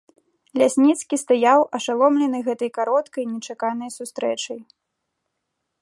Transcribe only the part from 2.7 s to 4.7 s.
кароткай, нечаканай сустрэчай.